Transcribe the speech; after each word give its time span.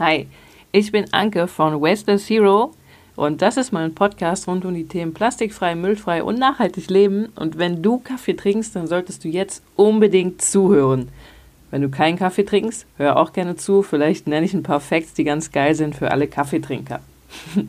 Hi, 0.00 0.28
ich 0.72 0.92
bin 0.92 1.12
Anke 1.12 1.46
von 1.46 1.82
Waste 1.82 2.16
Zero 2.16 2.72
und 3.16 3.42
das 3.42 3.58
ist 3.58 3.70
mein 3.70 3.94
Podcast 3.94 4.48
rund 4.48 4.64
um 4.64 4.72
die 4.72 4.88
Themen 4.88 5.12
plastikfrei, 5.12 5.74
müllfrei 5.74 6.22
und 6.22 6.38
nachhaltig 6.38 6.88
leben. 6.88 7.26
Und 7.36 7.58
wenn 7.58 7.82
du 7.82 7.98
Kaffee 7.98 8.32
trinkst, 8.32 8.74
dann 8.74 8.86
solltest 8.86 9.24
du 9.24 9.28
jetzt 9.28 9.62
unbedingt 9.76 10.40
zuhören. 10.40 11.10
Wenn 11.70 11.82
du 11.82 11.90
keinen 11.90 12.18
Kaffee 12.18 12.46
trinkst, 12.46 12.86
hör 12.96 13.18
auch 13.18 13.34
gerne 13.34 13.56
zu. 13.56 13.82
Vielleicht 13.82 14.26
nenne 14.26 14.46
ich 14.46 14.54
ein 14.54 14.62
paar 14.62 14.80
Facts, 14.80 15.12
die 15.12 15.24
ganz 15.24 15.52
geil 15.52 15.74
sind 15.74 15.94
für 15.94 16.10
alle 16.12 16.28
Kaffeetrinker. 16.28 17.00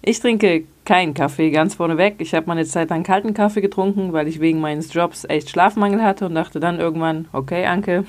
ich 0.00 0.18
trinke 0.18 0.64
keinen 0.86 1.12
Kaffee, 1.12 1.50
ganz 1.50 1.74
vorneweg. 1.74 2.14
Ich 2.20 2.32
habe 2.32 2.46
mal 2.46 2.54
eine 2.54 2.64
Zeit 2.64 2.88
lang 2.88 3.02
kalten 3.02 3.34
Kaffee 3.34 3.60
getrunken, 3.60 4.14
weil 4.14 4.26
ich 4.26 4.40
wegen 4.40 4.60
meines 4.60 4.90
Jobs 4.90 5.26
echt 5.26 5.50
Schlafmangel 5.50 6.02
hatte 6.02 6.24
und 6.24 6.34
dachte 6.34 6.60
dann 6.60 6.80
irgendwann, 6.80 7.28
okay, 7.34 7.66
Anke, 7.66 8.06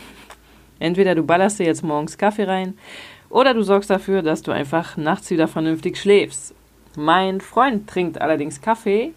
entweder 0.80 1.14
du 1.14 1.24
ballerst 1.24 1.60
dir 1.60 1.66
jetzt 1.66 1.84
morgens 1.84 2.18
Kaffee 2.18 2.46
rein 2.46 2.76
oder 3.30 3.54
du 3.54 3.62
sorgst 3.62 3.90
dafür, 3.90 4.22
dass 4.22 4.42
du 4.42 4.52
einfach 4.52 4.98
nachts 4.98 5.30
wieder 5.30 5.48
vernünftig 5.48 5.98
schläfst. 5.98 6.54
Mein 6.96 7.42
Freund 7.42 7.88
trinkt 7.88 8.20
allerdings 8.22 8.62
Kaffee 8.62 9.14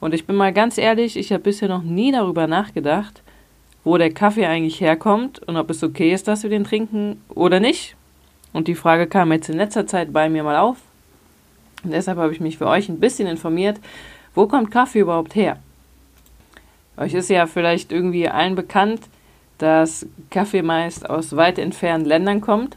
und 0.00 0.14
ich 0.14 0.26
bin 0.26 0.36
mal 0.36 0.52
ganz 0.52 0.78
ehrlich, 0.78 1.16
ich 1.16 1.32
habe 1.32 1.42
bisher 1.42 1.68
noch 1.68 1.82
nie 1.82 2.12
darüber 2.12 2.46
nachgedacht, 2.46 3.22
wo 3.84 3.98
der 3.98 4.12
Kaffee 4.12 4.46
eigentlich 4.46 4.80
herkommt 4.80 5.40
und 5.40 5.56
ob 5.56 5.70
es 5.70 5.82
okay 5.82 6.12
ist, 6.12 6.28
dass 6.28 6.42
wir 6.42 6.50
den 6.50 6.64
trinken 6.64 7.22
oder 7.28 7.60
nicht. 7.60 7.96
Und 8.52 8.68
die 8.68 8.74
Frage 8.74 9.06
kam 9.06 9.32
jetzt 9.32 9.48
in 9.48 9.56
letzter 9.56 9.86
Zeit 9.86 10.12
bei 10.12 10.28
mir 10.28 10.42
mal 10.42 10.56
auf. 10.56 10.78
Und 11.82 11.92
deshalb 11.92 12.18
habe 12.18 12.32
ich 12.32 12.40
mich 12.40 12.56
für 12.56 12.66
euch 12.66 12.88
ein 12.88 13.00
bisschen 13.00 13.26
informiert, 13.26 13.78
wo 14.34 14.46
kommt 14.46 14.70
Kaffee 14.70 15.00
überhaupt 15.00 15.34
her? 15.34 15.58
Euch 16.96 17.14
ist 17.14 17.28
ja 17.28 17.46
vielleicht 17.46 17.92
irgendwie 17.92 18.28
allen 18.28 18.54
bekannt, 18.54 19.00
dass 19.58 20.06
Kaffee 20.30 20.62
meist 20.62 21.08
aus 21.08 21.36
weit 21.36 21.58
entfernten 21.58 22.08
Ländern 22.08 22.40
kommt. 22.40 22.76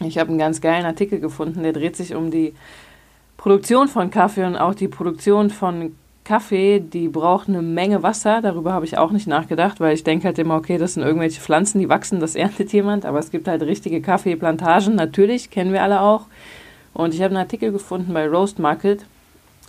Ich 0.00 0.18
habe 0.18 0.30
einen 0.30 0.38
ganz 0.38 0.60
geilen 0.60 0.86
Artikel 0.86 1.20
gefunden, 1.20 1.62
der 1.62 1.72
dreht 1.72 1.96
sich 1.96 2.14
um 2.14 2.30
die 2.30 2.54
Produktion 3.36 3.88
von 3.88 4.10
Kaffee 4.10 4.44
und 4.44 4.56
auch 4.56 4.74
die 4.74 4.88
Produktion 4.88 5.50
von 5.50 5.94
Kaffee, 6.24 6.80
die 6.80 7.08
braucht 7.08 7.48
eine 7.48 7.60
Menge 7.60 8.02
Wasser. 8.02 8.40
Darüber 8.40 8.72
habe 8.72 8.86
ich 8.86 8.96
auch 8.96 9.10
nicht 9.10 9.26
nachgedacht, 9.26 9.78
weil 9.78 9.94
ich 9.94 10.04
denke 10.04 10.26
halt 10.26 10.38
immer, 10.38 10.56
okay, 10.56 10.78
das 10.78 10.94
sind 10.94 11.02
irgendwelche 11.02 11.40
Pflanzen, 11.40 11.78
die 11.78 11.88
wachsen, 11.88 12.18
das 12.18 12.34
erntet 12.34 12.72
jemand. 12.72 13.04
Aber 13.04 13.18
es 13.18 13.30
gibt 13.30 13.46
halt 13.46 13.62
richtige 13.62 14.00
Kaffeeplantagen, 14.00 14.94
natürlich, 14.94 15.50
kennen 15.50 15.72
wir 15.72 15.82
alle 15.82 16.00
auch. 16.00 16.26
Und 16.94 17.12
ich 17.12 17.20
habe 17.20 17.30
einen 17.34 17.44
Artikel 17.44 17.72
gefunden 17.72 18.14
bei 18.14 18.26
Roast 18.26 18.58
Market. 18.58 19.04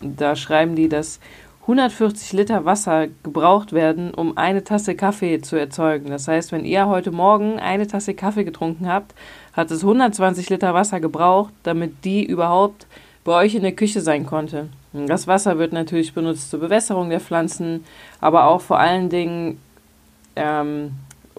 Da 0.02 0.36
schreiben 0.36 0.76
die, 0.76 0.88
dass 0.88 1.20
140 1.66 2.34
Liter 2.34 2.64
Wasser 2.64 3.08
gebraucht 3.24 3.74
werden, 3.74 4.14
um 4.14 4.38
eine 4.38 4.64
Tasse 4.64 4.94
Kaffee 4.94 5.42
zu 5.42 5.56
erzeugen. 5.56 6.12
Das 6.12 6.28
heißt, 6.28 6.52
wenn 6.52 6.64
ihr 6.64 6.86
heute 6.86 7.10
Morgen 7.10 7.58
eine 7.58 7.88
Tasse 7.88 8.14
Kaffee 8.14 8.44
getrunken 8.44 8.88
habt, 8.88 9.16
hat 9.54 9.72
es 9.72 9.82
120 9.82 10.48
Liter 10.52 10.76
Wasser 10.76 11.00
gebraucht, 11.00 11.52
damit 11.64 12.06
die 12.06 12.24
überhaupt 12.24 12.86
bei 13.24 13.32
euch 13.34 13.56
in 13.56 13.64
der 13.64 13.72
Küche 13.72 14.02
sein 14.02 14.28
konnte. 14.28 14.70
Das 14.94 15.26
Wasser 15.26 15.58
wird 15.58 15.74
natürlich 15.74 16.14
benutzt 16.14 16.52
zur 16.52 16.60
Bewässerung 16.60 17.10
der 17.10 17.20
Pflanzen, 17.20 17.84
aber 18.22 18.46
auch 18.46 18.62
vor 18.62 18.78
allen 18.78 19.10
Dingen 19.10 19.60
ähm, 20.36 20.92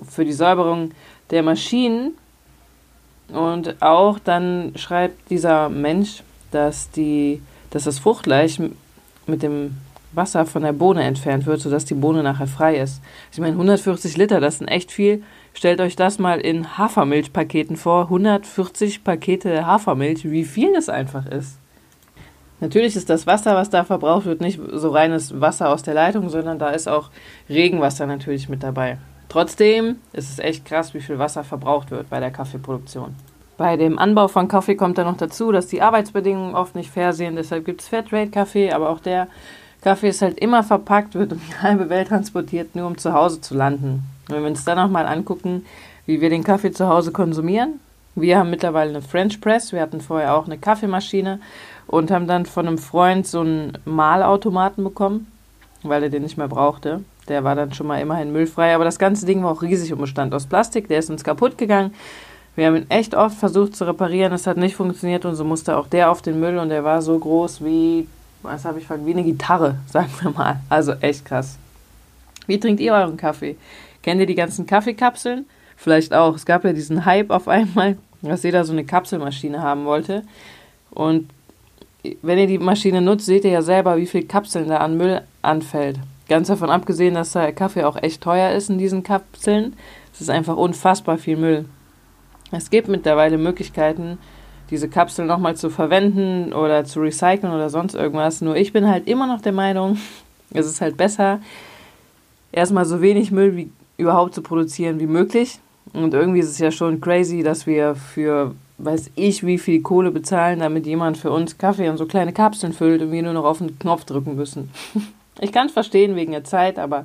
für 0.02 0.24
die 0.24 0.32
Säuberung 0.32 0.90
der 1.30 1.44
Maschinen. 1.44 2.18
Und 3.28 3.80
auch 3.80 4.18
dann 4.18 4.72
schreibt 4.74 5.30
dieser 5.30 5.68
Mensch, 5.68 6.24
dass, 6.50 6.90
die, 6.90 7.40
dass 7.70 7.84
das 7.84 8.00
Fruchtfleisch 8.00 8.58
mit 9.28 9.42
dem 9.44 9.76
Wasser 10.16 10.46
von 10.46 10.62
der 10.62 10.72
Bohne 10.72 11.02
entfernt 11.04 11.46
wird, 11.46 11.60
sodass 11.60 11.84
die 11.84 11.94
Bohne 11.94 12.22
nachher 12.22 12.46
frei 12.46 12.76
ist. 12.78 13.02
Ich 13.32 13.38
meine, 13.38 13.52
140 13.52 14.16
Liter, 14.16 14.40
das 14.40 14.58
sind 14.58 14.68
echt 14.68 14.90
viel. 14.90 15.22
Stellt 15.54 15.80
euch 15.80 15.96
das 15.96 16.18
mal 16.18 16.40
in 16.40 16.78
Hafermilchpaketen 16.78 17.76
vor. 17.76 18.04
140 18.04 19.04
Pakete 19.04 19.66
Hafermilch, 19.66 20.30
wie 20.30 20.44
viel 20.44 20.72
das 20.72 20.88
einfach 20.88 21.26
ist. 21.26 21.58
Natürlich 22.60 22.96
ist 22.96 23.10
das 23.10 23.26
Wasser, 23.26 23.54
was 23.54 23.68
da 23.68 23.84
verbraucht 23.84 24.24
wird, 24.24 24.40
nicht 24.40 24.58
so 24.72 24.88
reines 24.90 25.40
Wasser 25.40 25.68
aus 25.68 25.82
der 25.82 25.94
Leitung, 25.94 26.30
sondern 26.30 26.58
da 26.58 26.70
ist 26.70 26.88
auch 26.88 27.10
Regenwasser 27.50 28.06
natürlich 28.06 28.48
mit 28.48 28.62
dabei. 28.62 28.98
Trotzdem 29.28 29.96
ist 30.12 30.30
es 30.30 30.38
echt 30.38 30.64
krass, 30.64 30.94
wie 30.94 31.00
viel 31.00 31.18
Wasser 31.18 31.44
verbraucht 31.44 31.90
wird 31.90 32.08
bei 32.08 32.20
der 32.20 32.30
Kaffeeproduktion. 32.30 33.14
Bei 33.58 33.76
dem 33.76 33.98
Anbau 33.98 34.28
von 34.28 34.48
Kaffee 34.48 34.74
kommt 34.74 34.98
dann 34.98 35.06
noch 35.06 35.16
dazu, 35.16 35.50
dass 35.50 35.66
die 35.66 35.80
Arbeitsbedingungen 35.80 36.54
oft 36.54 36.74
nicht 36.74 36.90
fair 36.90 37.12
sind. 37.12 37.36
Deshalb 37.36 37.64
gibt 37.64 37.80
es 37.80 37.88
Fairtrade-Kaffee, 37.88 38.72
aber 38.72 38.90
auch 38.90 39.00
der 39.00 39.28
Kaffee 39.86 40.08
ist 40.08 40.20
halt 40.20 40.40
immer 40.40 40.64
verpackt, 40.64 41.14
wird 41.14 41.32
um 41.32 41.40
die 41.48 41.54
halbe 41.62 41.88
Welt 41.88 42.08
transportiert, 42.08 42.74
nur 42.74 42.88
um 42.88 42.98
zu 42.98 43.12
Hause 43.12 43.40
zu 43.40 43.54
landen. 43.54 44.02
Wenn 44.26 44.42
wir 44.42 44.50
uns 44.50 44.64
dann 44.64 44.78
nochmal 44.78 45.06
angucken, 45.06 45.64
wie 46.06 46.20
wir 46.20 46.28
den 46.28 46.42
Kaffee 46.42 46.72
zu 46.72 46.88
Hause 46.88 47.12
konsumieren. 47.12 47.78
Wir 48.16 48.36
haben 48.36 48.50
mittlerweile 48.50 48.90
eine 48.90 49.00
French 49.00 49.40
Press, 49.40 49.72
wir 49.72 49.80
hatten 49.80 50.00
vorher 50.00 50.34
auch 50.34 50.46
eine 50.46 50.58
Kaffeemaschine 50.58 51.38
und 51.86 52.10
haben 52.10 52.26
dann 52.26 52.46
von 52.46 52.66
einem 52.66 52.78
Freund 52.78 53.28
so 53.28 53.42
einen 53.42 53.78
Mahlautomaten 53.84 54.82
bekommen, 54.82 55.30
weil 55.84 56.02
er 56.02 56.10
den 56.10 56.24
nicht 56.24 56.36
mehr 56.36 56.48
brauchte. 56.48 57.04
Der 57.28 57.44
war 57.44 57.54
dann 57.54 57.72
schon 57.72 57.86
mal 57.86 58.00
immerhin 58.00 58.32
müllfrei, 58.32 58.74
aber 58.74 58.84
das 58.84 58.98
ganze 58.98 59.24
Ding 59.24 59.44
war 59.44 59.52
auch 59.52 59.62
riesig 59.62 59.92
und 59.92 60.00
bestand 60.00 60.34
aus 60.34 60.48
Plastik, 60.48 60.88
der 60.88 60.98
ist 60.98 61.10
uns 61.10 61.22
kaputt 61.22 61.58
gegangen. 61.58 61.94
Wir 62.56 62.66
haben 62.66 62.76
ihn 62.76 62.90
echt 62.90 63.14
oft 63.14 63.38
versucht 63.38 63.76
zu 63.76 63.84
reparieren, 63.84 64.32
es 64.32 64.48
hat 64.48 64.56
nicht 64.56 64.74
funktioniert 64.74 65.24
und 65.24 65.36
so 65.36 65.44
musste 65.44 65.76
auch 65.76 65.86
der 65.86 66.10
auf 66.10 66.22
den 66.22 66.40
Müll 66.40 66.58
und 66.58 66.70
der 66.70 66.82
war 66.82 67.02
so 67.02 67.16
groß 67.16 67.64
wie 67.64 68.08
was 68.46 68.64
habe 68.64 68.78
ich 68.78 68.86
vergessen? 68.86 69.06
Wie 69.06 69.12
eine 69.12 69.24
Gitarre, 69.24 69.76
sagen 69.86 70.10
wir 70.20 70.30
mal. 70.30 70.60
Also 70.68 70.92
echt 71.00 71.24
krass. 71.24 71.58
Wie 72.46 72.60
trinkt 72.60 72.80
ihr 72.80 72.94
euren 72.94 73.16
Kaffee? 73.16 73.56
Kennt 74.02 74.20
ihr 74.20 74.26
die 74.26 74.34
ganzen 74.34 74.66
Kaffeekapseln? 74.66 75.46
Vielleicht 75.76 76.14
auch. 76.14 76.34
Es 76.34 76.46
gab 76.46 76.64
ja 76.64 76.72
diesen 76.72 77.04
Hype 77.04 77.30
auf 77.30 77.48
einmal, 77.48 77.96
dass 78.22 78.42
jeder 78.42 78.64
so 78.64 78.72
eine 78.72 78.84
Kapselmaschine 78.84 79.62
haben 79.62 79.84
wollte. 79.84 80.22
Und 80.90 81.28
wenn 82.22 82.38
ihr 82.38 82.46
die 82.46 82.58
Maschine 82.58 83.00
nutzt, 83.00 83.26
seht 83.26 83.44
ihr 83.44 83.50
ja 83.50 83.62
selber, 83.62 83.96
wie 83.96 84.06
viel 84.06 84.24
Kapseln 84.24 84.68
da 84.68 84.78
an 84.78 84.96
Müll 84.96 85.22
anfällt. 85.42 85.98
Ganz 86.28 86.48
davon 86.48 86.70
abgesehen, 86.70 87.14
dass 87.14 87.32
der 87.32 87.52
Kaffee 87.52 87.84
auch 87.84 87.96
echt 87.96 88.22
teuer 88.22 88.52
ist 88.52 88.70
in 88.70 88.78
diesen 88.78 89.02
Kapseln. 89.02 89.74
Es 90.12 90.20
ist 90.20 90.30
einfach 90.30 90.56
unfassbar 90.56 91.18
viel 91.18 91.36
Müll. 91.36 91.66
Es 92.52 92.70
gibt 92.70 92.88
mittlerweile 92.88 93.38
Möglichkeiten, 93.38 94.18
diese 94.70 94.88
Kapsel 94.88 95.26
nochmal 95.26 95.56
zu 95.56 95.70
verwenden 95.70 96.52
oder 96.52 96.84
zu 96.84 97.00
recyceln 97.00 97.52
oder 97.52 97.70
sonst 97.70 97.94
irgendwas. 97.94 98.40
Nur 98.40 98.56
ich 98.56 98.72
bin 98.72 98.88
halt 98.88 99.06
immer 99.06 99.26
noch 99.26 99.40
der 99.40 99.52
Meinung, 99.52 99.98
es 100.52 100.66
ist 100.66 100.80
halt 100.80 100.96
besser, 100.96 101.40
erstmal 102.52 102.84
so 102.84 103.00
wenig 103.00 103.30
Müll 103.30 103.56
wie 103.56 103.70
überhaupt 103.96 104.34
zu 104.34 104.42
produzieren 104.42 105.00
wie 105.00 105.06
möglich. 105.06 105.58
Und 105.92 106.14
irgendwie 106.14 106.40
ist 106.40 106.50
es 106.50 106.58
ja 106.58 106.70
schon 106.70 107.00
crazy, 107.00 107.42
dass 107.42 107.66
wir 107.66 107.94
für 107.94 108.54
weiß 108.78 109.10
ich 109.14 109.44
wie 109.46 109.58
viel 109.58 109.80
Kohle 109.80 110.10
bezahlen, 110.10 110.58
damit 110.58 110.86
jemand 110.86 111.16
für 111.16 111.30
uns 111.30 111.56
Kaffee 111.56 111.88
und 111.88 111.96
so 111.96 112.06
kleine 112.06 112.32
Kapseln 112.32 112.72
füllt 112.72 113.00
und 113.00 113.10
wir 113.10 113.22
nur 113.22 113.32
noch 113.32 113.44
auf 113.44 113.58
den 113.58 113.78
Knopf 113.78 114.04
drücken 114.04 114.36
müssen. 114.36 114.70
Ich 115.38 115.52
kann 115.52 115.66
es 115.66 115.74
verstehen 115.74 116.16
wegen 116.16 116.32
der 116.32 116.44
Zeit, 116.44 116.78
aber 116.78 117.04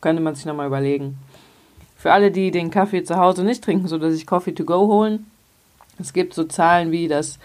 könnte 0.00 0.20
man 0.20 0.34
sich 0.34 0.44
nochmal 0.44 0.66
überlegen. 0.66 1.16
Für 1.96 2.12
alle, 2.12 2.32
die 2.32 2.50
den 2.50 2.72
Kaffee 2.72 3.04
zu 3.04 3.18
Hause 3.18 3.44
nicht 3.44 3.62
trinken, 3.62 3.86
so 3.86 3.98
dass 3.98 4.14
sich 4.14 4.26
Coffee 4.26 4.50
to 4.50 4.64
go 4.64 4.88
holen, 4.88 5.26
es 5.98 6.12
gibt 6.12 6.34
so 6.34 6.44
Zahlen 6.44 6.90
wie, 6.90 7.08
dass 7.08 7.38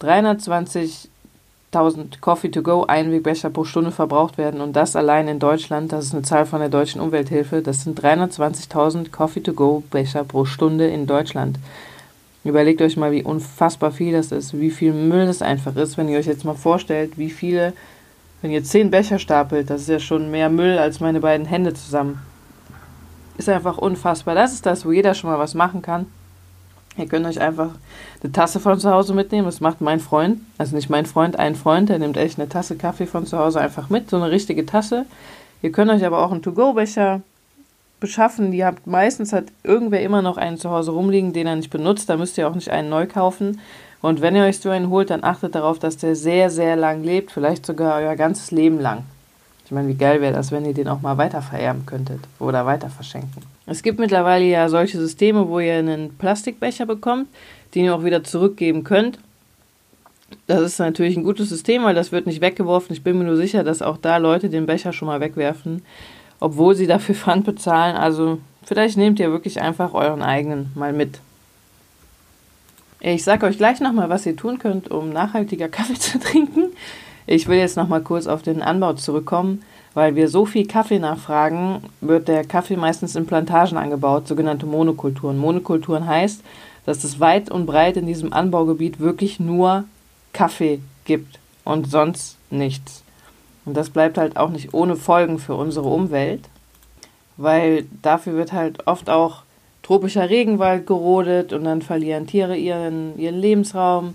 320.000 0.00 2.20
Coffee-to-go 2.20 2.84
Einwegbecher 2.84 3.50
pro 3.50 3.64
Stunde 3.64 3.90
verbraucht 3.90 4.38
werden 4.38 4.60
und 4.60 4.74
das 4.74 4.96
allein 4.96 5.28
in 5.28 5.38
Deutschland, 5.38 5.92
das 5.92 6.06
ist 6.06 6.14
eine 6.14 6.22
Zahl 6.22 6.46
von 6.46 6.60
der 6.60 6.68
Deutschen 6.68 7.00
Umwelthilfe, 7.00 7.62
das 7.62 7.84
sind 7.84 8.00
320.000 8.00 9.10
Coffee-to-go 9.10 9.82
Becher 9.90 10.24
pro 10.24 10.44
Stunde 10.44 10.88
in 10.88 11.06
Deutschland. 11.06 11.58
Überlegt 12.44 12.80
euch 12.80 12.96
mal, 12.96 13.12
wie 13.12 13.24
unfassbar 13.24 13.90
viel 13.90 14.12
das 14.12 14.32
ist, 14.32 14.58
wie 14.58 14.70
viel 14.70 14.92
Müll 14.92 15.26
das 15.26 15.42
einfach 15.42 15.76
ist, 15.76 15.98
wenn 15.98 16.08
ihr 16.08 16.18
euch 16.18 16.26
jetzt 16.26 16.44
mal 16.44 16.54
vorstellt, 16.54 17.18
wie 17.18 17.30
viele, 17.30 17.74
wenn 18.40 18.50
ihr 18.50 18.64
10 18.64 18.90
Becher 18.90 19.18
stapelt, 19.18 19.68
das 19.68 19.82
ist 19.82 19.88
ja 19.88 19.98
schon 19.98 20.30
mehr 20.30 20.48
Müll 20.48 20.78
als 20.78 21.00
meine 21.00 21.20
beiden 21.20 21.46
Hände 21.46 21.74
zusammen. 21.74 22.22
Ist 23.36 23.48
einfach 23.48 23.78
unfassbar. 23.78 24.34
Das 24.34 24.52
ist 24.52 24.66
das, 24.66 24.84
wo 24.84 24.92
jeder 24.92 25.14
schon 25.14 25.30
mal 25.30 25.38
was 25.38 25.54
machen 25.54 25.82
kann. 25.82 26.06
Ihr 26.98 27.06
könnt 27.06 27.26
euch 27.26 27.40
einfach 27.40 27.70
eine 28.22 28.32
Tasse 28.32 28.60
von 28.60 28.78
zu 28.78 28.90
Hause 28.90 29.14
mitnehmen. 29.14 29.46
Das 29.46 29.60
macht 29.60 29.80
mein 29.80 30.00
Freund. 30.00 30.40
Also 30.58 30.74
nicht 30.74 30.90
mein 30.90 31.06
Freund, 31.06 31.38
ein 31.38 31.54
Freund, 31.54 31.88
der 31.88 31.98
nimmt 31.98 32.16
echt 32.16 32.38
eine 32.38 32.48
Tasse 32.48 32.76
Kaffee 32.76 33.06
von 33.06 33.24
zu 33.24 33.38
Hause 33.38 33.60
einfach 33.60 33.88
mit. 33.88 34.10
So 34.10 34.16
eine 34.16 34.30
richtige 34.30 34.66
Tasse. 34.66 35.06
Ihr 35.62 35.72
könnt 35.72 35.90
euch 35.90 36.04
aber 36.04 36.24
auch 36.24 36.32
einen 36.32 36.42
To-Go-Becher 36.42 37.22
beschaffen. 38.00 38.50
Die 38.50 38.64
habt 38.64 38.86
meistens 38.86 39.32
hat 39.32 39.44
irgendwer 39.62 40.02
immer 40.02 40.22
noch 40.22 40.36
einen 40.36 40.58
zu 40.58 40.70
Hause 40.70 40.90
rumliegen, 40.90 41.32
den 41.32 41.46
er 41.46 41.56
nicht 41.56 41.70
benutzt. 41.70 42.08
Da 42.08 42.16
müsst 42.16 42.38
ihr 42.38 42.48
auch 42.48 42.54
nicht 42.54 42.70
einen 42.70 42.88
neu 42.88 43.06
kaufen. 43.06 43.60
Und 44.00 44.20
wenn 44.20 44.36
ihr 44.36 44.44
euch 44.44 44.60
so 44.60 44.70
einen 44.70 44.90
holt, 44.90 45.10
dann 45.10 45.24
achtet 45.24 45.54
darauf, 45.54 45.78
dass 45.78 45.96
der 45.96 46.14
sehr, 46.14 46.50
sehr 46.50 46.76
lang 46.76 47.02
lebt. 47.02 47.30
Vielleicht 47.32 47.66
sogar 47.66 47.98
euer 48.00 48.16
ganzes 48.16 48.50
Leben 48.50 48.80
lang. 48.80 49.04
Ich 49.68 49.72
meine, 49.72 49.88
wie 49.88 49.96
geil 49.96 50.22
wäre 50.22 50.32
das, 50.32 50.50
wenn 50.50 50.64
ihr 50.64 50.72
den 50.72 50.88
auch 50.88 51.02
mal 51.02 51.18
weiter 51.18 51.42
vererben 51.42 51.84
könntet 51.84 52.20
oder 52.38 52.64
weiter 52.64 52.88
verschenken. 52.88 53.42
Es 53.66 53.82
gibt 53.82 53.98
mittlerweile 53.98 54.46
ja 54.46 54.66
solche 54.70 54.96
Systeme, 54.96 55.46
wo 55.46 55.60
ihr 55.60 55.74
einen 55.74 56.16
Plastikbecher 56.16 56.86
bekommt, 56.86 57.28
den 57.74 57.84
ihr 57.84 57.94
auch 57.94 58.02
wieder 58.02 58.24
zurückgeben 58.24 58.82
könnt. 58.82 59.18
Das 60.46 60.62
ist 60.62 60.78
natürlich 60.78 61.18
ein 61.18 61.22
gutes 61.22 61.50
System, 61.50 61.84
weil 61.84 61.94
das 61.94 62.12
wird 62.12 62.26
nicht 62.26 62.40
weggeworfen. 62.40 62.96
Ich 62.96 63.02
bin 63.02 63.18
mir 63.18 63.24
nur 63.24 63.36
sicher, 63.36 63.62
dass 63.62 63.82
auch 63.82 63.98
da 63.98 64.16
Leute 64.16 64.48
den 64.48 64.64
Becher 64.64 64.94
schon 64.94 65.08
mal 65.08 65.20
wegwerfen, 65.20 65.82
obwohl 66.40 66.74
sie 66.74 66.86
dafür 66.86 67.14
Pfand 67.14 67.44
bezahlen. 67.44 67.94
Also 67.94 68.38
vielleicht 68.64 68.96
nehmt 68.96 69.20
ihr 69.20 69.30
wirklich 69.30 69.60
einfach 69.60 69.92
euren 69.92 70.22
eigenen 70.22 70.72
mal 70.76 70.94
mit. 70.94 71.20
Ich 73.00 73.22
sage 73.22 73.44
euch 73.44 73.58
gleich 73.58 73.80
nochmal, 73.80 74.08
was 74.08 74.24
ihr 74.24 74.34
tun 74.34 74.58
könnt, 74.58 74.90
um 74.90 75.10
nachhaltiger 75.10 75.68
Kaffee 75.68 75.98
zu 75.98 76.18
trinken. 76.18 76.70
Ich 77.30 77.46
will 77.46 77.58
jetzt 77.58 77.76
nochmal 77.76 78.00
kurz 78.00 78.26
auf 78.26 78.40
den 78.40 78.62
Anbau 78.62 78.94
zurückkommen. 78.94 79.62
Weil 79.92 80.14
wir 80.16 80.28
so 80.28 80.46
viel 80.46 80.66
Kaffee 80.66 80.98
nachfragen, 80.98 81.82
wird 82.00 82.28
der 82.28 82.44
Kaffee 82.44 82.76
meistens 82.76 83.16
in 83.16 83.26
Plantagen 83.26 83.76
angebaut, 83.76 84.28
sogenannte 84.28 84.64
Monokulturen. 84.64 85.36
Monokulturen 85.36 86.06
heißt, 86.06 86.42
dass 86.86 87.04
es 87.04 87.20
weit 87.20 87.50
und 87.50 87.66
breit 87.66 87.96
in 87.96 88.06
diesem 88.06 88.32
Anbaugebiet 88.32 89.00
wirklich 89.00 89.40
nur 89.40 89.84
Kaffee 90.32 90.80
gibt 91.04 91.38
und 91.64 91.90
sonst 91.90 92.38
nichts. 92.50 93.02
Und 93.64 93.76
das 93.76 93.90
bleibt 93.90 94.18
halt 94.18 94.36
auch 94.36 94.50
nicht 94.50 94.72
ohne 94.72 94.96
Folgen 94.96 95.38
für 95.38 95.54
unsere 95.54 95.88
Umwelt, 95.88 96.48
weil 97.36 97.86
dafür 98.02 98.34
wird 98.34 98.52
halt 98.52 98.86
oft 98.86 99.10
auch 99.10 99.42
tropischer 99.82 100.30
Regenwald 100.30 100.86
gerodet 100.86 101.52
und 101.52 101.64
dann 101.64 101.82
verlieren 101.82 102.26
Tiere 102.26 102.56
ihren, 102.56 103.18
ihren 103.18 103.36
Lebensraum. 103.36 104.14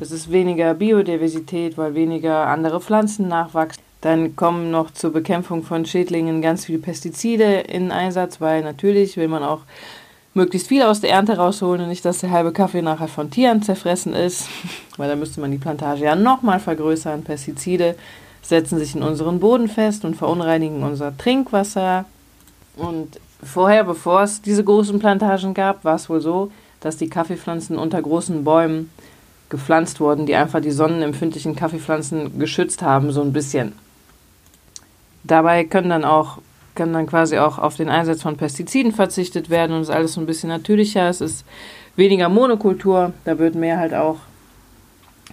Es 0.00 0.12
ist 0.12 0.30
weniger 0.30 0.74
Biodiversität, 0.74 1.76
weil 1.76 1.94
weniger 1.94 2.46
andere 2.46 2.80
Pflanzen 2.80 3.26
nachwachsen. 3.26 3.82
Dann 4.00 4.36
kommen 4.36 4.70
noch 4.70 4.92
zur 4.92 5.12
Bekämpfung 5.12 5.64
von 5.64 5.84
Schädlingen 5.84 6.40
ganz 6.40 6.66
viele 6.66 6.78
Pestizide 6.78 7.60
in 7.60 7.90
Einsatz, 7.90 8.40
weil 8.40 8.62
natürlich 8.62 9.16
will 9.16 9.26
man 9.26 9.42
auch 9.42 9.62
möglichst 10.34 10.68
viel 10.68 10.82
aus 10.82 11.00
der 11.00 11.10
Ernte 11.10 11.36
rausholen 11.36 11.82
und 11.82 11.88
nicht, 11.88 12.04
dass 12.04 12.18
der 12.18 12.30
halbe 12.30 12.52
Kaffee 12.52 12.80
nachher 12.80 13.08
von 13.08 13.30
Tieren 13.30 13.62
zerfressen 13.62 14.14
ist, 14.14 14.48
weil 14.96 15.08
da 15.08 15.16
müsste 15.16 15.40
man 15.40 15.50
die 15.50 15.58
Plantage 15.58 16.04
ja 16.04 16.14
nochmal 16.14 16.60
vergrößern. 16.60 17.24
Pestizide 17.24 17.96
setzen 18.40 18.78
sich 18.78 18.94
in 18.94 19.02
unseren 19.02 19.40
Boden 19.40 19.66
fest 19.66 20.04
und 20.04 20.14
verunreinigen 20.14 20.84
unser 20.84 21.16
Trinkwasser. 21.16 22.04
Und 22.76 23.18
vorher, 23.42 23.82
bevor 23.82 24.22
es 24.22 24.42
diese 24.42 24.62
großen 24.62 25.00
Plantagen 25.00 25.54
gab, 25.54 25.84
war 25.84 25.96
es 25.96 26.08
wohl 26.08 26.20
so, 26.20 26.52
dass 26.78 26.96
die 26.96 27.08
Kaffeepflanzen 27.08 27.76
unter 27.76 28.00
großen 28.00 28.44
Bäumen 28.44 28.90
gepflanzt 29.48 30.00
wurden, 30.00 30.26
die 30.26 30.34
einfach 30.34 30.60
die 30.60 30.70
sonnenempfindlichen 30.70 31.56
Kaffeepflanzen 31.56 32.38
geschützt 32.38 32.82
haben, 32.82 33.12
so 33.12 33.22
ein 33.22 33.32
bisschen. 33.32 33.72
Dabei 35.24 35.64
können 35.64 35.90
dann 35.90 36.04
auch 36.04 36.38
kann 36.78 36.92
dann 36.92 37.06
quasi 37.06 37.38
auch 37.38 37.58
auf 37.58 37.76
den 37.76 37.88
Einsatz 37.88 38.22
von 38.22 38.36
Pestiziden 38.36 38.92
verzichtet 38.92 39.50
werden 39.50 39.74
und 39.74 39.82
es 39.82 39.88
ist 39.88 39.94
alles 39.94 40.12
so 40.12 40.20
ein 40.20 40.26
bisschen 40.26 40.48
natürlicher. 40.48 41.08
Es 41.08 41.20
ist 41.20 41.44
weniger 41.96 42.28
Monokultur, 42.28 43.12
da 43.24 43.38
wird 43.38 43.56
mehr 43.56 43.78
halt 43.78 43.94
auch 43.94 44.18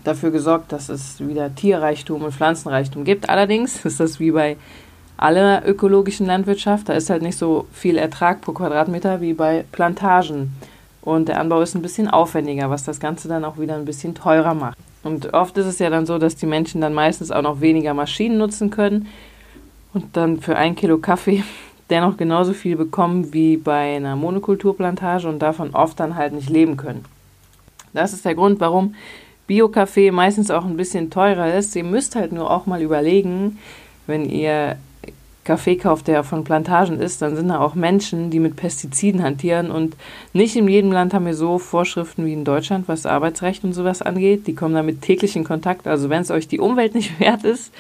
dafür 0.03 0.31
gesorgt, 0.31 0.71
dass 0.71 0.89
es 0.89 1.19
wieder 1.25 1.53
Tierreichtum 1.53 2.23
und 2.23 2.33
Pflanzenreichtum 2.33 3.06
gibt. 3.06 3.29
Allerdings 3.29 3.85
ist 3.85 4.00
das 4.00 4.19
wie 4.19 4.31
bei 4.31 4.57
aller 5.17 5.65
ökologischen 5.65 6.25
Landwirtschaft, 6.25 6.89
da 6.89 6.94
ist 6.94 7.09
halt 7.09 7.21
nicht 7.21 7.38
so 7.38 7.67
viel 7.71 7.97
Ertrag 7.97 8.41
pro 8.41 8.51
Quadratmeter 8.51 9.21
wie 9.21 9.33
bei 9.33 9.63
Plantagen. 9.71 10.51
Und 11.05 11.29
der 11.29 11.39
Anbau 11.39 11.61
ist 11.61 11.75
ein 11.75 11.83
bisschen 11.83 12.09
aufwendiger, 12.09 12.69
was 12.69 12.83
das 12.83 12.99
Ganze 12.99 13.27
dann 13.27 13.45
auch 13.45 13.59
wieder 13.59 13.75
ein 13.75 13.85
bisschen 13.85 14.15
teurer 14.15 14.55
macht. 14.55 14.77
Und 15.03 15.33
oft 15.33 15.55
ist 15.57 15.67
es 15.67 15.77
ja 15.79 15.91
dann 15.91 16.07
so, 16.07 16.17
dass 16.17 16.35
die 16.35 16.47
Menschen 16.47 16.81
dann 16.81 16.93
meistens 16.93 17.29
auch 17.29 17.43
noch 17.43 17.61
weniger 17.61 17.93
Maschinen 17.93 18.39
nutzen 18.39 18.71
können 18.71 19.07
und 19.93 20.17
dann 20.17 20.41
für 20.41 20.57
ein 20.57 20.75
Kilo 20.75 20.97
Kaffee 20.97 21.43
dennoch 21.91 22.17
genauso 22.17 22.53
viel 22.53 22.75
bekommen 22.75 23.31
wie 23.31 23.55
bei 23.55 23.95
einer 23.95 24.15
Monokulturplantage 24.15 25.29
und 25.29 25.39
davon 25.39 25.75
oft 25.75 25.99
dann 25.99 26.15
halt 26.15 26.33
nicht 26.33 26.49
leben 26.49 26.75
können. 26.75 27.05
Das 27.93 28.11
ist 28.11 28.25
der 28.25 28.33
Grund, 28.33 28.59
warum 28.59 28.95
Bio-Kaffee 29.47 30.09
meistens 30.09 30.49
auch 30.49 30.65
ein 30.65 30.75
bisschen 30.75 31.11
teurer 31.11 31.53
ist. 31.53 31.75
Ihr 31.75 31.83
müsst 31.83 32.15
halt 32.15 32.31
nur 32.31 32.49
auch 32.49 32.65
mal 32.65 32.81
überlegen, 32.81 33.59
wenn 34.07 34.27
ihr 34.27 34.77
Kaffee 35.45 35.77
kauft, 35.77 36.07
der 36.07 36.24
von 36.24 36.44
Plantagen 36.44 37.00
ist, 37.00 37.21
dann 37.21 37.36
sind 37.36 37.50
da 37.50 37.59
auch 37.59 37.75
Menschen, 37.75 38.31
die 38.31 38.39
mit 38.39 38.56
Pestiziden 38.56 39.24
hantieren 39.24 39.69
und 39.69 39.95
nicht 40.33 40.56
in 40.56 40.68
jedem 40.68 40.92
Land 40.92 41.13
haben 41.13 41.27
wir 41.27 41.36
so 41.36 41.59
Vorschriften 41.59 42.25
wie 42.25 42.33
in 42.33 42.44
Deutschland, 42.44 42.88
was 42.88 43.06
Arbeitsrecht 43.06 43.63
und 43.63 43.74
sowas 43.74 44.01
angeht. 44.01 44.47
Die 44.47 44.56
kommen 44.56 44.74
damit 44.74 45.03
täglich 45.03 45.36
in 45.36 45.44
Kontakt. 45.44 45.88
Also 45.88 46.09
wenn 46.09 46.24
es 46.24 46.31
euch 46.31 46.47
die 46.47 46.59
Umwelt 46.59 46.95
nicht 46.95 47.19
wert 47.19 47.44
ist, 47.44 47.71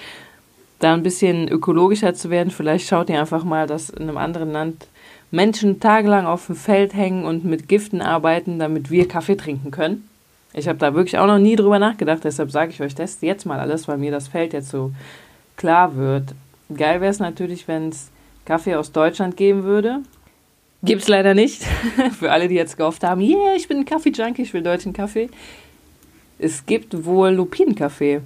da 0.79 0.93
ein 0.93 1.03
bisschen 1.03 1.47
ökologischer 1.47 2.13
zu 2.13 2.29
werden, 2.29 2.51
vielleicht 2.51 2.87
schaut 2.87 3.09
ihr 3.09 3.19
einfach 3.19 3.43
mal, 3.43 3.65
dass 3.65 3.89
in 3.89 4.03
einem 4.03 4.17
anderen 4.17 4.51
Land 4.51 4.87
Menschen 5.31 5.79
tagelang 5.79 6.27
auf 6.27 6.45
dem 6.45 6.55
Feld 6.55 6.93
hängen 6.93 7.25
und 7.25 7.45
mit 7.45 7.67
Giften 7.67 8.01
arbeiten, 8.01 8.59
damit 8.59 8.91
wir 8.91 9.07
Kaffee 9.07 9.35
trinken 9.35 9.71
können. 9.71 10.07
Ich 10.53 10.67
habe 10.67 10.77
da 10.77 10.93
wirklich 10.93 11.17
auch 11.17 11.27
noch 11.27 11.39
nie 11.39 11.55
drüber 11.55 11.79
nachgedacht, 11.79 12.23
deshalb 12.23 12.51
sage 12.51 12.71
ich 12.71 12.81
euch 12.81 12.93
das 12.93 13.17
jetzt 13.21 13.45
mal 13.45 13.59
alles, 13.59 13.87
weil 13.87 13.97
mir 13.97 14.11
das 14.11 14.27
Feld 14.27 14.53
jetzt 14.53 14.69
so 14.69 14.91
klar 15.57 15.95
wird. 15.95 16.35
Geil 16.73 17.01
wäre 17.01 17.11
es 17.11 17.19
natürlich, 17.19 17.67
wenn 17.67 17.89
es 17.89 18.09
Kaffee 18.45 18.75
aus 18.75 18.91
Deutschland 18.91 19.37
geben 19.37 19.63
würde. 19.63 20.01
Gibt 20.83 21.01
es 21.01 21.07
leider 21.07 21.33
nicht. 21.33 21.63
Für 22.19 22.31
alle, 22.31 22.47
die 22.47 22.55
jetzt 22.55 22.77
gehofft 22.77 23.03
haben, 23.03 23.21
yeah, 23.21 23.55
ich 23.55 23.67
bin 23.67 23.77
ein 23.77 23.85
Kaffee-Junkie, 23.85 24.43
ich 24.43 24.53
will 24.53 24.61
deutschen 24.61 24.93
Kaffee. 24.93 25.29
Es 26.37 26.65
gibt 26.65 27.05
wohl 27.05 27.29
Lupinenkaffee. 27.29 28.21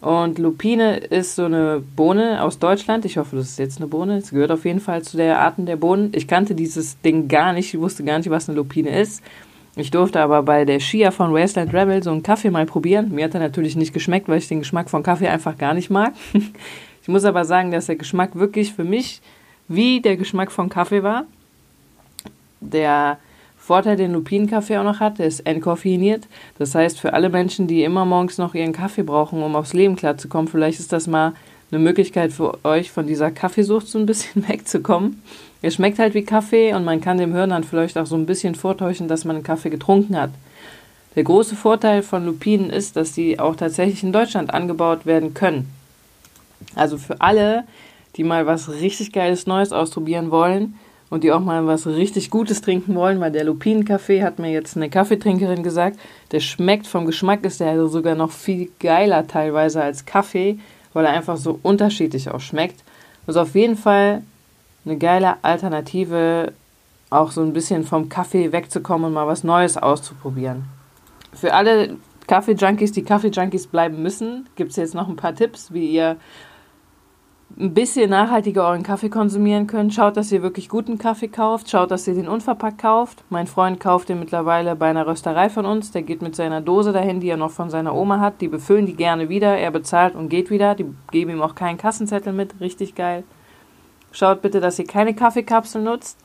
Und 0.00 0.38
Lupine 0.38 0.98
ist 0.98 1.34
so 1.34 1.46
eine 1.46 1.82
Bohne 1.96 2.42
aus 2.42 2.58
Deutschland. 2.58 3.06
Ich 3.06 3.16
hoffe, 3.16 3.36
das 3.36 3.50
ist 3.50 3.58
jetzt 3.58 3.78
eine 3.78 3.86
Bohne. 3.86 4.18
Es 4.18 4.30
gehört 4.30 4.50
auf 4.50 4.66
jeden 4.66 4.80
Fall 4.80 5.02
zu 5.02 5.16
der 5.16 5.40
Arten 5.40 5.64
der 5.64 5.76
Bohnen. 5.76 6.12
Ich 6.14 6.28
kannte 6.28 6.54
dieses 6.54 7.00
Ding 7.00 7.26
gar 7.26 7.54
nicht. 7.54 7.72
Ich 7.72 7.80
wusste 7.80 8.04
gar 8.04 8.18
nicht, 8.18 8.28
was 8.28 8.48
eine 8.48 8.56
Lupine 8.56 9.00
ist. 9.00 9.22
Ich 9.76 9.90
durfte 9.90 10.20
aber 10.20 10.42
bei 10.42 10.64
der 10.64 10.78
Shia 10.78 11.10
von 11.10 11.32
Wasteland 11.32 11.72
Rebel 11.72 12.02
so 12.02 12.10
einen 12.10 12.22
Kaffee 12.22 12.50
mal 12.50 12.66
probieren. 12.66 13.12
Mir 13.12 13.24
hat 13.24 13.34
er 13.34 13.40
natürlich 13.40 13.76
nicht 13.76 13.94
geschmeckt, 13.94 14.28
weil 14.28 14.38
ich 14.38 14.46
den 14.46 14.60
Geschmack 14.60 14.90
von 14.90 15.02
Kaffee 15.02 15.28
einfach 15.28 15.56
gar 15.56 15.74
nicht 15.74 15.90
mag. 15.90 16.12
Ich 17.04 17.08
muss 17.08 17.26
aber 17.26 17.44
sagen, 17.44 17.70
dass 17.70 17.84
der 17.84 17.96
Geschmack 17.96 18.34
wirklich 18.34 18.72
für 18.72 18.82
mich 18.82 19.20
wie 19.68 20.00
der 20.00 20.16
Geschmack 20.16 20.50
von 20.50 20.70
Kaffee 20.70 21.02
war. 21.02 21.26
Der 22.62 23.18
Vorteil, 23.58 23.96
den 23.96 24.14
Lupinenkaffee 24.14 24.78
auch 24.78 24.84
noch 24.84 25.00
hat, 25.00 25.18
der 25.18 25.26
ist 25.26 25.40
entkoffeiniert. 25.40 26.26
Das 26.58 26.74
heißt, 26.74 26.98
für 26.98 27.12
alle 27.12 27.28
Menschen, 27.28 27.66
die 27.66 27.84
immer 27.84 28.06
morgens 28.06 28.38
noch 28.38 28.54
ihren 28.54 28.72
Kaffee 28.72 29.02
brauchen, 29.02 29.42
um 29.42 29.54
aufs 29.54 29.74
Leben 29.74 29.96
klarzukommen, 29.96 30.48
vielleicht 30.48 30.80
ist 30.80 30.94
das 30.94 31.06
mal 31.06 31.34
eine 31.70 31.78
Möglichkeit 31.78 32.32
für 32.32 32.64
euch, 32.64 32.90
von 32.90 33.06
dieser 33.06 33.30
Kaffeesucht 33.30 33.86
so 33.86 33.98
ein 33.98 34.06
bisschen 34.06 34.48
wegzukommen. 34.48 35.20
Er 35.60 35.72
schmeckt 35.72 35.98
halt 35.98 36.14
wie 36.14 36.24
Kaffee 36.24 36.72
und 36.72 36.86
man 36.86 37.02
kann 37.02 37.18
dem 37.18 37.34
Hören 37.34 37.50
dann 37.50 37.64
vielleicht 37.64 37.98
auch 37.98 38.06
so 38.06 38.16
ein 38.16 38.24
bisschen 38.24 38.54
vortäuschen, 38.54 39.08
dass 39.08 39.26
man 39.26 39.36
einen 39.36 39.44
Kaffee 39.44 39.68
getrunken 39.68 40.18
hat. 40.18 40.30
Der 41.16 41.24
große 41.24 41.54
Vorteil 41.54 42.02
von 42.02 42.24
Lupinen 42.24 42.70
ist, 42.70 42.96
dass 42.96 43.12
die 43.12 43.38
auch 43.38 43.56
tatsächlich 43.56 44.02
in 44.02 44.12
Deutschland 44.14 44.54
angebaut 44.54 45.04
werden 45.04 45.34
können. 45.34 45.68
Also 46.74 46.98
für 46.98 47.20
alle, 47.20 47.64
die 48.16 48.24
mal 48.24 48.46
was 48.46 48.68
richtig 48.68 49.12
Geiles 49.12 49.46
Neues 49.46 49.72
ausprobieren 49.72 50.30
wollen, 50.30 50.74
und 51.14 51.22
die 51.22 51.30
auch 51.30 51.40
mal 51.40 51.64
was 51.64 51.86
richtig 51.86 52.28
Gutes 52.28 52.60
trinken 52.60 52.96
wollen, 52.96 53.20
weil 53.20 53.30
der 53.30 53.44
Lupinenkaffee 53.44 54.24
hat 54.24 54.40
mir 54.40 54.50
jetzt 54.50 54.76
eine 54.76 54.90
Kaffeetrinkerin 54.90 55.62
gesagt, 55.62 55.98
der 56.32 56.40
schmeckt 56.40 56.88
vom 56.88 57.06
Geschmack 57.06 57.44
ist 57.44 57.60
der 57.60 57.86
sogar 57.86 58.16
noch 58.16 58.32
viel 58.32 58.70
geiler 58.80 59.24
teilweise 59.26 59.80
als 59.80 60.06
Kaffee, 60.06 60.58
weil 60.92 61.04
er 61.04 61.12
einfach 61.12 61.36
so 61.36 61.60
unterschiedlich 61.62 62.30
auch 62.30 62.40
schmeckt. 62.40 62.82
Also 63.28 63.42
auf 63.42 63.54
jeden 63.54 63.76
Fall 63.76 64.22
eine 64.84 64.98
geile 64.98 65.36
Alternative, 65.42 66.52
auch 67.10 67.30
so 67.30 67.42
ein 67.42 67.52
bisschen 67.52 67.84
vom 67.84 68.08
Kaffee 68.08 68.50
wegzukommen 68.50 69.06
und 69.06 69.12
mal 69.12 69.28
was 69.28 69.44
Neues 69.44 69.76
auszuprobieren. 69.76 70.64
Für 71.32 71.54
alle 71.54 71.96
Kaffee-Junkies, 72.26 72.90
die 72.90 73.04
Kaffee-Junkies 73.04 73.68
bleiben 73.68 74.02
müssen, 74.02 74.48
gibt 74.56 74.70
es 74.70 74.76
jetzt 74.76 74.94
noch 74.94 75.08
ein 75.08 75.16
paar 75.16 75.34
Tipps, 75.34 75.72
wie 75.72 75.90
ihr 75.90 76.16
ein 77.56 77.72
bisschen 77.72 78.10
nachhaltiger 78.10 78.66
euren 78.66 78.82
Kaffee 78.82 79.08
konsumieren 79.08 79.68
könnt. 79.68 79.94
Schaut, 79.94 80.16
dass 80.16 80.32
ihr 80.32 80.42
wirklich 80.42 80.68
guten 80.68 80.98
Kaffee 80.98 81.28
kauft. 81.28 81.70
Schaut, 81.70 81.92
dass 81.92 82.08
ihr 82.08 82.14
den 82.14 82.26
unverpackt 82.26 82.78
kauft. 82.78 83.22
Mein 83.30 83.46
Freund 83.46 83.78
kauft 83.78 84.08
den 84.08 84.18
mittlerweile 84.18 84.74
bei 84.74 84.90
einer 84.90 85.06
Rösterei 85.06 85.48
von 85.48 85.64
uns. 85.64 85.92
Der 85.92 86.02
geht 86.02 86.20
mit 86.20 86.34
seiner 86.34 86.60
Dose 86.60 86.92
dahin, 86.92 87.20
die 87.20 87.28
er 87.28 87.36
noch 87.36 87.52
von 87.52 87.70
seiner 87.70 87.94
Oma 87.94 88.18
hat. 88.18 88.40
Die 88.40 88.48
befüllen 88.48 88.86
die 88.86 88.96
gerne 88.96 89.28
wieder. 89.28 89.56
Er 89.56 89.70
bezahlt 89.70 90.16
und 90.16 90.30
geht 90.30 90.50
wieder. 90.50 90.74
Die 90.74 90.86
geben 91.12 91.30
ihm 91.30 91.42
auch 91.42 91.54
keinen 91.54 91.78
Kassenzettel 91.78 92.32
mit. 92.32 92.60
Richtig 92.60 92.96
geil. 92.96 93.22
Schaut 94.10 94.42
bitte, 94.42 94.60
dass 94.60 94.78
ihr 94.80 94.86
keine 94.86 95.14
Kaffeekapsel 95.14 95.80
nutzt. 95.80 96.18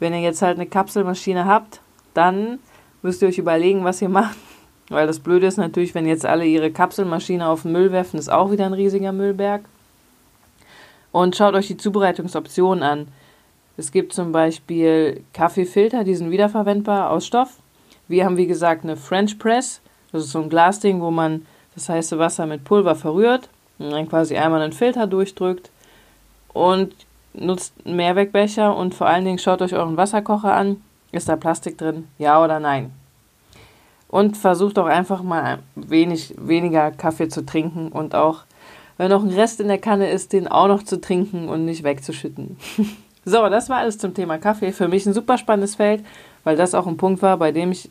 Wenn 0.00 0.12
ihr 0.12 0.20
jetzt 0.20 0.42
halt 0.42 0.58
eine 0.58 0.66
Kapselmaschine 0.66 1.46
habt, 1.46 1.80
dann 2.12 2.58
müsst 3.00 3.22
ihr 3.22 3.28
euch 3.28 3.38
überlegen, 3.38 3.84
was 3.84 4.02
ihr 4.02 4.10
macht. 4.10 4.36
Weil 4.90 5.06
das 5.06 5.18
Blöde 5.18 5.46
ist 5.46 5.56
natürlich, 5.56 5.94
wenn 5.94 6.06
jetzt 6.06 6.26
alle 6.26 6.44
ihre 6.44 6.70
Kapselmaschine 6.70 7.48
auf 7.48 7.62
den 7.62 7.72
Müll 7.72 7.90
werfen, 7.90 8.18
ist 8.18 8.30
auch 8.30 8.50
wieder 8.50 8.66
ein 8.66 8.74
riesiger 8.74 9.12
Müllberg 9.12 9.62
und 11.14 11.36
schaut 11.36 11.54
euch 11.54 11.68
die 11.68 11.76
Zubereitungsoptionen 11.76 12.82
an. 12.82 13.06
Es 13.76 13.92
gibt 13.92 14.12
zum 14.12 14.32
Beispiel 14.32 15.22
Kaffeefilter, 15.32 16.02
die 16.02 16.16
sind 16.16 16.32
wiederverwendbar 16.32 17.10
aus 17.10 17.24
Stoff. 17.24 17.58
Wir 18.08 18.24
haben 18.24 18.36
wie 18.36 18.48
gesagt 18.48 18.82
eine 18.82 18.96
French 18.96 19.38
Press, 19.38 19.80
das 20.10 20.24
ist 20.24 20.32
so 20.32 20.42
ein 20.42 20.48
Glasding, 20.48 21.00
wo 21.00 21.12
man 21.12 21.46
das 21.76 21.88
heiße 21.88 22.18
Wasser 22.18 22.46
mit 22.46 22.64
Pulver 22.64 22.96
verrührt 22.96 23.48
und 23.78 23.92
dann 23.92 24.08
quasi 24.08 24.36
einmal 24.36 24.60
einen 24.60 24.72
Filter 24.72 25.06
durchdrückt 25.06 25.70
und 26.52 26.92
nutzt 27.32 27.74
einen 27.84 27.94
Mehrwegbecher 27.94 28.76
und 28.76 28.92
vor 28.92 29.06
allen 29.06 29.24
Dingen 29.24 29.38
schaut 29.38 29.62
euch 29.62 29.74
euren 29.74 29.96
Wasserkocher 29.96 30.52
an. 30.52 30.82
Ist 31.12 31.28
da 31.28 31.36
Plastik 31.36 31.78
drin? 31.78 32.08
Ja 32.18 32.42
oder 32.42 32.58
nein? 32.58 32.90
Und 34.08 34.36
versucht 34.36 34.80
auch 34.80 34.86
einfach 34.86 35.22
mal 35.22 35.60
wenig, 35.76 36.34
weniger 36.38 36.90
Kaffee 36.90 37.28
zu 37.28 37.46
trinken 37.46 37.92
und 37.92 38.16
auch 38.16 38.42
wenn 38.96 39.10
noch 39.10 39.22
ein 39.22 39.30
Rest 39.30 39.60
in 39.60 39.68
der 39.68 39.78
Kanne 39.78 40.10
ist, 40.10 40.32
den 40.32 40.48
auch 40.48 40.68
noch 40.68 40.82
zu 40.82 41.00
trinken 41.00 41.48
und 41.48 41.64
nicht 41.64 41.82
wegzuschütten. 41.82 42.56
so, 43.24 43.48
das 43.48 43.68
war 43.68 43.78
alles 43.78 43.98
zum 43.98 44.14
Thema 44.14 44.38
Kaffee. 44.38 44.72
Für 44.72 44.88
mich 44.88 45.06
ein 45.06 45.14
super 45.14 45.38
spannendes 45.38 45.74
Feld, 45.74 46.04
weil 46.44 46.56
das 46.56 46.74
auch 46.74 46.86
ein 46.86 46.96
Punkt 46.96 47.22
war, 47.22 47.36
bei 47.36 47.52
dem 47.52 47.72
ich 47.72 47.90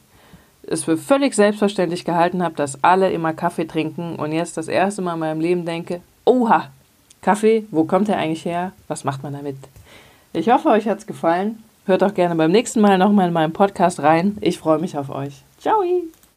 es 0.66 0.86
für 0.86 0.98
völlig 0.98 1.34
selbstverständlich 1.36 2.06
gehalten 2.06 2.42
habe, 2.42 2.56
dass 2.56 2.84
alle 2.84 3.12
immer 3.12 3.34
Kaffee 3.34 3.66
trinken 3.66 4.16
und 4.16 4.32
jetzt 4.32 4.58
das 4.58 4.68
erste 4.68 5.02
Mal 5.02 5.16
in 5.16 5.20
meinem 5.20 5.42
Leben 5.42 5.66
denke, 5.66 6.02
oha, 6.26 6.70
Kaffee, 7.22 7.66
wo 7.72 7.84
kommt 7.84 8.08
der 8.08 8.18
eigentlich 8.18 8.46
her? 8.46 8.72
Was 8.88 9.04
macht 9.04 9.24
man 9.24 9.34
damit? 9.34 9.58
Ich 10.34 10.50
hoffe, 10.50 10.70
euch 10.70 10.88
hat 10.88 11.00
es 11.00 11.08
gefallen. 11.08 11.64
Hört 11.86 12.04
auch 12.04 12.14
gerne 12.14 12.36
beim 12.36 12.52
nächsten 12.52 12.82
Mal 12.82 12.98
nochmal 12.98 13.28
in 13.28 13.34
meinem 13.34 13.54
Podcast 13.54 14.02
rein. 14.02 14.38
Ich 14.42 14.58
freue 14.58 14.80
mich 14.80 14.98
auf 14.98 15.10
euch. 15.10 15.44
Ciao! 15.60 15.84